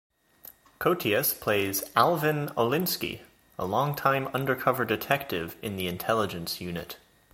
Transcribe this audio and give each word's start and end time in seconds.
Koteas 0.79 1.39
plays 1.39 1.83
Alvin 1.95 2.47
Olinsky, 2.57 3.21
a 3.59 3.67
longtime 3.67 4.29
undercover 4.29 4.83
detective 4.83 5.55
in 5.61 5.75
the 5.75 5.87
Intelligence 5.87 6.59
Unit. 6.59 6.97